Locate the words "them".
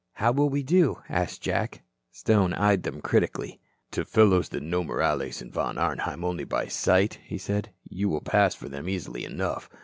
2.81-3.01, 8.67-8.89